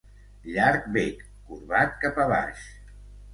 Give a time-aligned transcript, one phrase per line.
[0.53, 1.21] Llarg bec,
[1.51, 2.65] corbat cap a baix.